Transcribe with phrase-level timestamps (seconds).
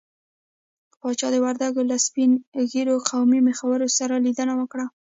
[0.99, 2.31] پاچا د وردګو له سپين
[2.71, 4.85] ږيرو قومي مخورو سره ليدنه وکړه.